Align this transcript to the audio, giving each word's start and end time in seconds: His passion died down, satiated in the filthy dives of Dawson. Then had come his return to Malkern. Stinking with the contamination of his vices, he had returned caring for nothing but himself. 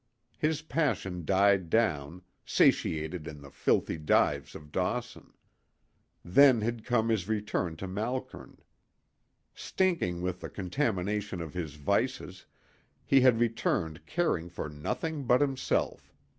His 0.39 0.63
passion 0.63 1.25
died 1.25 1.69
down, 1.69 2.23
satiated 2.43 3.27
in 3.27 3.39
the 3.39 3.51
filthy 3.51 3.99
dives 3.99 4.55
of 4.55 4.71
Dawson. 4.71 5.31
Then 6.25 6.61
had 6.61 6.83
come 6.85 7.09
his 7.09 7.27
return 7.27 7.75
to 7.75 7.87
Malkern. 7.87 8.57
Stinking 9.53 10.23
with 10.23 10.39
the 10.41 10.49
contamination 10.49 11.39
of 11.39 11.53
his 11.53 11.75
vices, 11.75 12.47
he 13.05 13.21
had 13.21 13.39
returned 13.39 14.07
caring 14.07 14.49
for 14.49 14.69
nothing 14.69 15.25
but 15.25 15.39
himself. 15.39 16.11